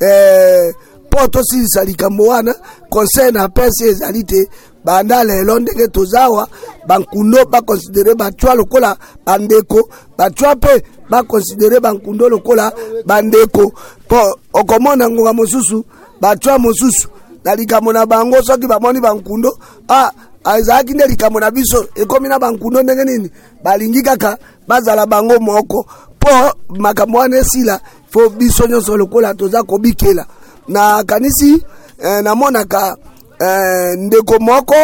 eh, 0.00 0.74
mpo 1.08 1.28
tosilisa 1.28 1.84
likambo 1.84 2.24
wana 2.24 2.54
conseil 2.90 3.34
na 3.34 3.48
pesi 3.48 3.88
ezali 3.88 4.24
te 4.24 4.48
banda 4.84 5.24
lelo 5.24 5.58
ndenge 5.60 5.88
toza 5.88 6.22
awa 6.22 6.48
bankundo 6.86 7.44
bakonsidere 7.44 8.14
batwa 8.14 8.54
lokola 8.54 8.96
bandeko 9.26 9.88
batwa 10.18 10.54
mpe 10.54 10.82
bakonsidere 11.10 11.80
bankundo 11.80 12.28
lokola 12.28 12.72
bandeko 13.06 13.72
mpo 14.06 14.38
okomona 14.52 15.10
ngonga 15.10 15.32
mosusu 15.32 15.84
batwa 16.20 16.58
mosusu 16.58 17.08
na 17.44 17.54
likambo 17.54 17.92
na 17.92 18.06
bango 18.06 18.42
soki 18.42 18.66
bamoni 18.66 19.00
bankundo 19.00 19.56
ah, 19.88 20.10
ezalaki 20.58 20.92
nde 20.92 21.06
likambo 21.06 21.40
na 21.40 21.50
biso 21.50 21.86
ekomi 21.94 22.28
na 22.28 22.38
bankundo 22.38 22.82
ndenge 22.82 23.04
nini 23.04 23.30
balingi 23.62 24.02
kaka 24.02 24.38
bazala 24.68 25.06
bango 25.06 25.38
moko 25.38 25.86
mpo 26.16 26.52
makambo 26.78 27.18
wana 27.18 27.36
esila 27.38 27.80
fo 28.10 28.28
biso 28.28 28.66
nyonso 28.66 28.96
lokola 28.96 29.34
toza 29.34 29.62
kobikela 29.62 30.26
nakanisi 30.68 31.62
eh, 32.04 32.22
namonaka 32.22 32.96
eh, 33.40 33.94
ndeko 33.98 34.38
moko 34.38 34.74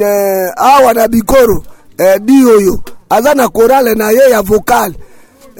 eh, 0.00 0.52
awa 0.56 0.94
na 0.94 1.08
bikoro 1.08 1.64
eh, 1.98 2.18
di 2.20 2.46
oyo 2.46 2.78
aza 3.10 3.34
na 3.34 3.48
korale 3.48 3.94
na 3.94 4.10
ye 4.10 4.30
ya 4.30 4.42
vokale 4.42 4.94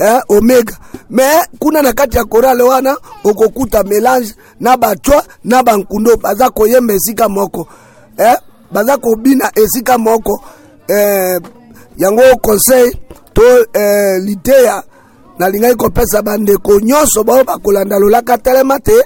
eh, 0.01 0.21
omega 0.29 0.75
me 1.11 1.23
kuna 1.59 1.83
na 1.83 1.93
kati 1.93 2.17
ya 2.17 2.25
korale 2.25 2.63
wana 2.63 2.97
okokuta 3.25 3.83
melange 3.83 4.35
na 4.61 4.77
batwa 4.77 5.25
na 5.45 5.63
bankundo 5.63 6.17
baza 6.17 6.51
koyemba 6.51 6.95
esika 6.95 7.29
moko 7.29 7.69
eh, 8.17 8.37
baza 8.73 8.97
kobina 8.97 9.53
esika 9.55 9.99
moko 9.99 10.41
eh, 10.89 11.41
yango 11.97 12.23
conseil 12.43 12.93
to 13.35 13.43
eh, 13.75 14.23
liteya 14.25 14.83
nalingaki 15.39 15.75
kopesa 15.77 16.23
bandeko 16.23 16.81
nyonso 16.81 17.25
bao 17.25 17.45
bakolanda 17.45 17.99
lolaka 17.99 18.39
telema 18.39 18.81
te 18.81 19.03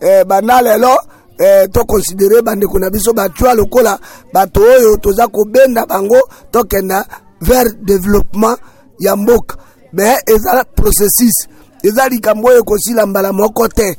eh, 0.00 0.24
banda 0.24 0.62
lelo 0.62 0.96
eh, 1.38 1.68
tokonsidere 1.72 2.42
bandeko 2.42 2.78
na 2.78 2.90
biso 2.90 3.12
batwa 3.12 3.54
lokola 3.54 3.98
bato 4.32 4.60
oyo 4.62 4.96
toza 4.96 5.28
kobenda 5.28 5.86
bango 5.86 6.20
tokenda 6.50 7.06
vers 7.40 7.74
développement 7.84 8.58
ya 8.98 9.16
mboka 9.16 9.56
me 9.92 10.16
eza 10.26 10.64
processus 10.74 11.48
eza 11.82 12.08
likambo 12.08 12.48
oyo 12.48 12.58
ekosila 12.60 13.06
mbala 13.06 13.32
moko 13.32 13.68
te 13.68 13.96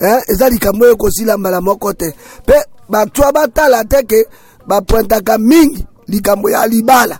eh? 0.00 0.22
eza 0.28 0.48
likambo 0.48 0.84
oyo 0.84 0.94
ekosila 0.94 1.36
mbala 1.38 1.60
moko 1.60 1.92
te 1.92 2.14
mpe 2.44 2.64
batwa 2.88 3.32
batala 3.32 3.84
te 3.84 4.02
ke 4.02 4.24
bapointaka 4.66 5.38
mingi 5.38 5.86
likambo 6.06 6.50
ya 6.50 6.66
libala 6.66 7.18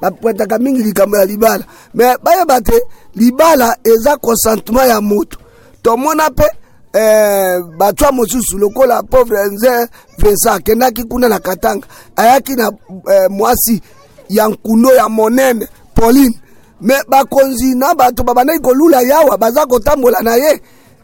bapointaka 0.00 0.58
mingi 0.58 0.82
likambo 0.82 1.18
ya 1.18 1.24
libala 1.24 1.64
me 1.94 2.16
bayeba 2.22 2.60
te 2.60 2.80
libala 3.14 3.76
eza 3.84 4.16
consentement 4.16 4.88
ya 4.88 5.00
motu 5.00 5.38
tomona 5.82 6.30
mpe 6.30 6.44
eh, 6.92 7.62
batwa 7.78 8.12
mosusu 8.12 8.58
lokola 8.58 9.02
pauvre 9.02 9.44
nze 9.46 9.88
vincent 10.18 10.56
akendaki 10.56 11.04
kuna 11.04 11.28
na 11.28 11.38
katanga 11.38 11.86
ayaki 12.16 12.52
na 12.54 12.72
eh, 13.12 13.30
mwasi 13.30 13.82
ya 14.28 14.48
nkundo 14.48 14.94
ya 14.94 15.08
monene 15.08 15.68
pauline 15.94 16.38
me 16.80 16.94
bakonzi 17.08 17.74
na 17.74 17.94
bato 17.94 18.22
babandaki 18.22 18.60
kolula 18.60 19.00
yawa 19.02 19.36
baza 19.38 19.66
kotambola 19.66 20.18
na 20.22 20.34
ye 20.36 20.62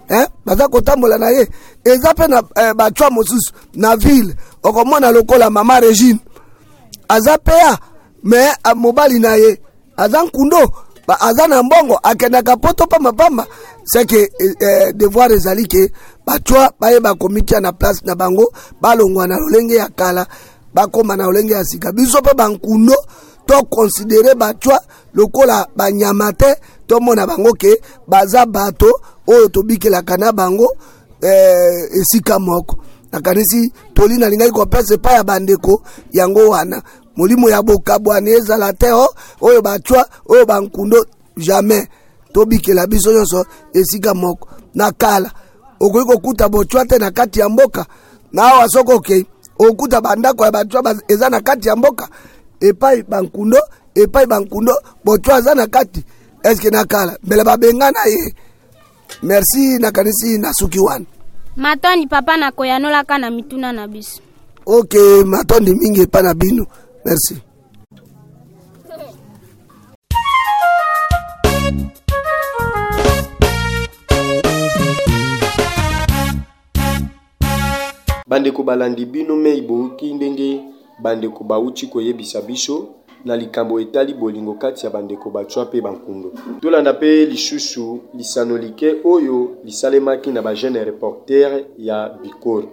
eh? 0.08 0.26
baza 0.44 0.68
kotambola 0.68 1.18
na 1.18 1.30
ye 1.30 1.46
eza 1.84 2.12
mpe 2.12 2.26
na 2.28 2.42
eh, 2.56 2.72
batwa 2.74 3.10
mosusu 3.10 3.52
na 3.74 3.96
ville 3.96 4.34
okomona 4.62 5.10
lokola 5.10 5.50
mama 5.50 5.80
regine 5.80 6.18
aza 7.08 7.38
peya 7.38 7.78
me 8.22 8.48
ah, 8.62 8.74
mobali 8.74 9.18
na 9.18 9.34
ye 9.36 9.60
aza 9.96 10.22
nkundo 10.24 10.72
aza 11.20 11.48
na 11.48 11.62
mbongo 11.62 11.98
akendaka 12.02 12.56
poto 12.56 12.86
pambapamba 12.86 13.46
seke 13.84 14.18
eh, 14.20 14.54
eh, 14.60 14.92
devoir 14.94 15.32
ezali 15.32 15.66
ke 15.66 15.92
batwa 16.26 16.72
bayeba 16.80 17.14
komitia 17.14 17.60
na 17.60 17.72
place 17.72 18.00
na 18.04 18.14
bango 18.14 18.52
balongwa 18.80 19.26
na 19.26 19.36
lolenge 19.38 19.74
ya 19.76 19.88
kala 19.88 20.26
bakóma 20.74 21.16
na 21.16 21.24
lolenge 21.24 21.52
ya 21.54 21.64
sika 21.64 21.92
biso 21.92 22.20
mpe 22.20 22.34
bankundo 22.34 22.94
tokonsidere 23.46 24.34
batwa 24.34 24.80
lokola 25.14 25.66
banyama 25.76 26.32
te 26.32 26.54
tomona 26.86 27.26
bango 27.26 27.52
ke 27.52 27.74
baza 28.06 28.46
bato 28.46 28.90
oyo 29.26 29.48
tobikelaka 29.48 30.16
na 30.16 30.32
bango 30.32 30.66
eh, 31.22 31.90
esika 32.00 32.38
moko 32.38 32.76
nakanisi 33.12 33.72
toli 33.94 34.18
nalingaki 34.18 34.50
kopesa 34.50 34.94
epai 34.94 35.14
ya 35.14 35.24
bandeko 35.24 35.82
yango 36.12 36.48
wana 36.48 36.82
molimo 37.16 37.48
ya 37.50 37.62
bokabwani 37.62 38.30
ezala 38.30 38.72
te 38.72 38.92
o 38.92 39.06
oyo 39.40 39.62
batwa 39.62 40.08
oyo 40.28 40.46
bankundo 40.46 41.06
jamais 41.36 41.86
tobikela 42.32 42.86
biso 42.86 43.12
nyonso 43.12 43.44
esika 43.72 44.14
moko 44.14 44.48
na 44.74 44.92
kala 44.92 45.30
okoki 45.80 46.04
kokuta 46.06 46.48
botwa 46.48 46.84
te 46.86 46.98
na 46.98 47.10
kati 47.10 47.40
ya 47.40 47.48
mboka 47.48 47.86
na 48.32 48.42
awa 48.42 48.68
soki 48.68 48.92
okei 48.92 49.26
okokuta 49.58 50.00
bandako 50.00 50.44
ya 50.44 50.50
batwa 50.50 50.94
eza 51.08 51.28
na 51.30 51.40
kati 51.40 51.68
ya 51.68 51.76
mboka 51.76 52.08
epai 52.60 53.02
bankundo 53.02 53.58
epai 53.94 54.26
bankundo 54.26 54.72
boto 55.04 55.32
aza 55.34 55.54
na 55.54 55.66
kati 55.66 56.04
eske 56.42 56.70
nakala 56.70 57.18
mbela 57.22 57.44
babenga 57.44 57.90
na 57.90 58.00
ye 58.06 58.34
merci 59.22 59.78
nakanisi 59.78 60.38
nasuki 60.38 60.80
wana 60.80 61.06
matondi 61.56 62.06
papa 62.06 62.36
nakoya 62.36 62.78
nolaka 62.78 63.18
na 63.18 63.30
mituna 63.30 63.72
na 63.72 63.88
biso 63.88 64.20
ok 64.66 65.24
matondi 65.24 65.74
mingi 65.74 66.00
epai 66.00 66.22
na 66.22 66.34
bino 66.34 66.66
merci 67.04 67.36
bandeko 78.26 78.62
balandi 78.62 79.06
bino 79.06 79.36
me 79.36 79.56
eboyoki 79.58 80.14
ndenge 80.14 80.64
bandeko 81.02 81.44
bauti 81.44 81.86
koyebisa 81.86 82.42
biso 82.42 82.88
na 83.24 83.36
likambo 83.36 83.80
etali 83.80 84.14
bolingo 84.14 84.54
kati 84.54 84.86
ya 84.86 84.92
bandeko 84.92 85.30
batwa 85.30 85.64
mpe 85.64 85.80
bankundo 85.80 86.32
tolanda 86.62 86.92
mpe 86.92 87.26
lisusu 87.26 88.00
lisano 88.16 88.58
like 88.58 88.94
oyo 89.04 89.56
lisalemaki 89.64 90.30
na 90.30 90.42
bajeune 90.42 90.84
reportere 90.84 91.64
ya 91.78 92.10
bikoro 92.22 92.68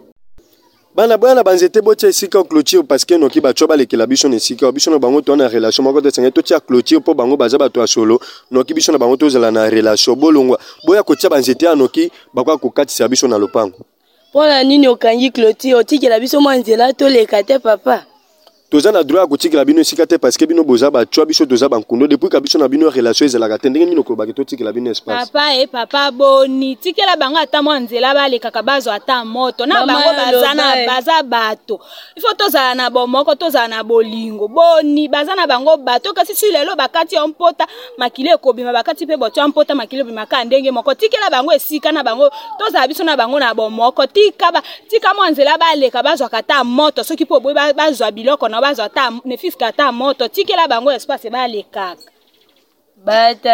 bana 0.96 1.18
bwana 1.18 1.44
banzete 1.44 1.82
botya 1.82 2.10
esika 2.10 2.38
ya 2.38 2.44
clôture 2.44 2.84
parceke 2.84 3.18
noki 3.18 3.42
batwa 3.42 3.68
balekela 3.68 4.08
biso 4.08 4.30
na 4.30 4.36
esika 4.36 4.66
oyo 4.66 4.72
biso 4.72 4.92
na 4.92 5.00
bango 5.00 5.22
toa 5.22 5.38
na 5.38 5.48
relation 5.48 5.84
moko 5.88 6.02
tesenge 6.02 6.32
totya 6.32 6.58
clôture 6.60 7.00
mpo 7.00 7.14
bango 7.14 7.38
baza 7.38 7.58
bato 7.58 7.80
ya 7.82 7.88
solo 7.88 8.20
noki 8.52 8.74
biso 8.74 8.92
na 8.92 8.98
bango 8.98 9.16
tozala 9.18 9.52
na 9.52 9.70
relation 9.70 10.16
bolongwa 10.16 10.60
boya 10.86 11.04
kotya 11.04 11.30
banzete 11.30 11.66
ya 11.66 11.76
noki 11.76 12.12
bakoka 12.34 12.58
kokatisa 12.58 13.08
biso 13.08 13.28
na 13.28 13.38
lopango 13.38 13.78
mpo 14.30 14.46
na 14.48 14.64
nini 14.64 14.88
okangi 14.88 15.30
clôture 15.30 15.76
otikela 15.76 16.20
biso 16.20 16.42
mwa 16.42 16.56
nzela 16.56 16.94
toleka 16.94 17.44
te 17.44 17.60
papa 17.60 18.06
toza 18.72 18.92
na 18.92 19.04
droit 19.04 19.22
ya 19.24 19.28
kotikela 19.28 19.66
bino 19.66 19.82
esika 19.82 20.08
te 20.08 20.18
parceke 20.18 20.46
bino 20.48 20.64
boza 20.64 20.90
batwa 20.92 21.26
biso 21.26 21.46
toza 21.46 21.68
bankundo 21.70 22.08
depuis 22.08 22.32
ka 22.32 22.40
biso 22.40 22.58
na 22.58 22.70
bino 22.72 22.90
relation 22.90 23.26
ezalaka 23.26 23.60
te 23.60 23.70
ndenge 23.70 23.86
nini 23.86 24.00
okobaki 24.00 24.32
totikela 24.34 24.72
bino 24.72 24.90
espace 24.92 25.28
papa 25.32 25.54
e 25.56 25.68
papa 25.68 26.10
boni 26.12 26.76
tikela 26.78 27.18
bango 27.18 27.38
ata 27.38 27.62
mwa 27.62 27.80
nzela 27.80 28.14
balekaka 28.14 28.64
bazwa 28.64 28.96
ata 28.96 29.26
moto 29.26 29.66
na 29.66 29.86
Mama 29.86 29.94
bango 29.94 30.14
baza 30.14 30.54
na 30.54 30.76
baza 30.88 31.24
bato 31.24 31.80
ifo 32.16 32.34
tozala 32.34 32.74
na 32.74 32.90
bomoko 32.90 33.36
tozala 33.36 33.68
na 33.68 33.84
bolingo 33.84 34.48
boni 34.48 35.10
baza 35.10 35.36
na 35.36 35.46
bango 35.48 35.76
bato 35.78 36.14
kasi 36.14 36.34
si 36.36 36.46
lelo 36.52 36.74
bakati 36.76 37.16
yo 37.16 37.28
mpota 37.28 37.68
makili 37.98 38.30
ekobima 38.30 38.72
bakati 38.72 39.06
mpe 39.06 39.18
botya 39.18 39.48
mpota 39.48 39.76
makili 39.76 40.02
ebimaka 40.02 40.44
ndenge 40.46 40.72
moko 40.72 40.94
tikela 40.96 41.30
bango 41.30 41.52
esika 41.54 41.92
na 41.92 42.04
bango 42.04 42.32
tozala 42.60 42.88
biso 42.88 43.04
na 43.04 43.18
bango 43.18 43.38
na 43.40 43.54
bomoko 43.54 44.08
tika, 44.08 44.50
ba, 44.52 44.64
tika 44.88 45.14
mwa 45.14 45.30
nzela 45.32 45.58
baleka 45.58 46.04
bazwaka 46.04 46.38
ata 46.38 46.64
moto 46.64 47.04
soki 47.04 47.24
mpo 47.24 47.40
boye 47.40 47.74
bazwa 47.74 48.12
biloko 48.12 48.48
na 48.50 48.61
bazwa 48.62 48.86
ata 48.90 49.04
ne 49.26 49.38
fiske 49.38 49.66
ata 49.66 49.92
moto 49.92 50.28
tikela 50.28 50.68
bango 50.68 50.92
espace 50.92 51.28
balekaka 51.30 51.96
bata 53.06 53.54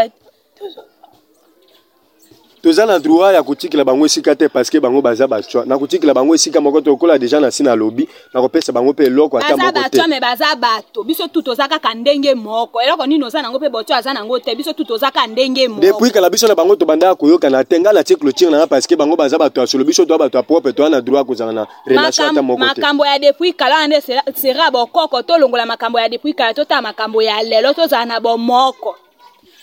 toza 2.62 2.86
na 2.86 3.00
droit 3.00 3.34
ya 3.36 3.44
kotikela 3.44 3.84
bango 3.86 4.06
esika 4.06 4.36
te 4.36 4.50
parceke 4.50 4.80
bango 4.80 5.02
baza 5.02 5.28
batwa 5.28 5.66
na 5.66 5.78
kotikela 5.78 6.14
bango 6.14 6.36
esika 6.36 6.60
moko 6.62 6.82
tokola 6.82 7.18
deja 7.18 7.40
na 7.40 7.48
nsina 7.48 7.76
lobi 7.76 8.10
na 8.34 8.42
kopesa 8.42 8.72
bango 8.74 8.92
mpe 8.94 9.04
eloko 9.04 9.38
ata 9.38 9.58
moko 9.58 9.72
te 9.74 9.74
baza 9.74 9.90
batwa 9.90 10.08
me 10.08 10.20
baza 10.20 10.56
bato 10.56 11.04
biso 11.04 11.28
tu 11.28 11.42
toza 11.42 11.68
kaka 11.68 11.94
ndenge 11.94 12.34
moko 12.36 12.82
eloko 12.82 13.06
nini 13.06 13.24
oza 13.24 13.42
nango 13.42 13.58
mpe 13.60 13.70
botwa 13.70 13.98
aza 13.98 14.14
nango 14.14 14.40
te 14.40 14.56
biso 14.56 14.74
tu 14.74 14.84
toza 14.86 15.12
kaka 15.12 15.28
ndenge 15.28 15.68
moko 15.68 15.82
depuis 15.82 16.12
kala 16.12 16.30
biso 16.30 16.48
na 16.48 16.56
bango 16.56 16.76
tobandaka 16.76 17.16
koyokana 17.16 17.64
te 17.64 17.80
ngai 17.80 17.94
natie 17.94 18.16
clotire 18.16 18.52
nanga 18.52 18.68
parceke 18.68 18.96
bango 18.96 19.16
baza 19.16 19.38
bato 19.38 19.62
ya 19.62 19.68
solo 19.68 19.84
biso 19.84 20.06
toa 20.06 20.18
bato 20.18 20.38
ya 20.38 20.44
propre 20.44 20.74
toa 20.74 20.90
na 20.90 21.02
droit 21.02 21.26
kozala 21.28 21.52
na 21.54 21.66
relation 21.86 22.26
ata 22.32 22.42
moko 22.42 22.60
te 22.62 22.82
makambo 22.82 23.06
ya 23.06 23.20
depuis 23.20 23.54
kala 23.54 23.88
nde 23.88 24.02
sera 24.36 24.72
bokoko 24.72 25.22
tolongola 25.22 25.66
makambo 25.66 26.00
ya 26.00 26.10
depuis 26.10 26.36
kala 26.36 26.54
totala 26.54 26.82
makambo 26.82 27.22
ya 27.22 27.44
lelo 27.44 27.74
tozala 27.74 28.06
na 28.06 28.20
bomoko 28.20 28.96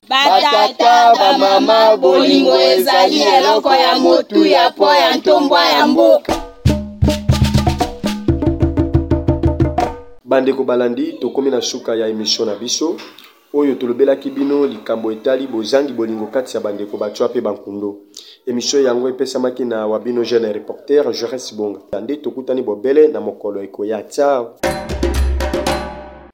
batata 0.09 1.15
bamama 1.17 1.97
bolingo 1.97 2.61
ezali 2.61 3.21
eloko 3.23 3.75
ya 3.75 3.99
motu 3.99 4.45
ya 4.47 4.69
po 4.71 4.87
ya 4.95 5.17
ntombwa 5.17 5.65
ya 5.65 5.87
mboka 5.87 6.33
bandeko 10.25 10.65
balandi 10.65 11.13
tokómi 11.17 11.51
na 11.51 11.61
suka 11.65 11.95
ya 11.97 12.05
emission 12.09 12.49
na 12.49 12.55
biso 12.55 12.97
oyo 13.57 13.75
tolobelaki 13.81 14.29
bino 14.31 14.67
likambo 14.69 15.09
etali 15.13 15.47
bozangi 15.47 15.93
bolingo 15.97 16.27
kati 16.29 16.57
ya 16.57 16.61
bandeko 16.61 16.97
batwa 17.01 17.29
mpe 17.29 17.41
bankundo 17.41 17.97
emission 18.47 18.85
yango 18.85 19.09
epesamaki 19.09 19.65
na 19.65 19.87
wabino 19.87 20.21
jeune 20.25 20.53
reporter 20.53 21.09
jeres 21.13 21.55
bonga 21.57 22.01
nde 22.01 22.17
tokutani 22.17 22.63
bobele 22.63 23.09
na 23.09 23.21
mokolo 23.21 23.63
ekoya 23.63 24.03
tiao 24.03 24.59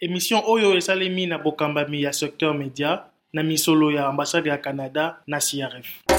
emission 0.00 0.42
oyo 0.46 0.74
esalemi 0.76 1.26
na 1.26 1.38
bokambami 1.38 2.02
ya 2.02 2.12
secteur 2.12 2.54
média 2.54 3.09
na 3.32 3.42
misolo 3.42 3.90
ya 3.92 4.06
ambasade 4.06 4.50
ya 4.50 4.58
canada 4.58 5.22
na 5.26 5.38
crf 5.38 6.10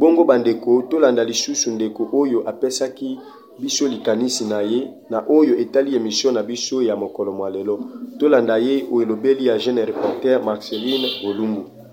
bongo 0.00 0.24
bandeko 0.30 0.70
tolanda 0.90 1.22
lisusu 1.30 1.68
ndeko 1.76 2.02
oyo 2.22 2.38
apesaki 2.52 3.10
biso 3.62 3.84
likanisi 3.94 4.42
na 4.52 4.58
ye 4.70 4.80
na 5.12 5.18
oyo 5.38 5.52
etali 5.62 5.90
emission 6.00 6.32
na 6.38 6.42
biso 6.48 6.76
ya 6.88 6.94
mokolo 7.02 7.30
mwa 7.38 7.48
lelo 7.56 7.74
tolanda 8.20 8.54
ye 8.66 8.74
oelobeli 8.94 9.42
ya 9.50 9.54
jeune 9.62 9.82
reporter 9.90 10.36
marceline 10.48 11.06
bolumbu 11.24 11.62